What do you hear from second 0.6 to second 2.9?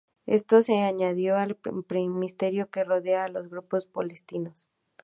se añadió al misterio que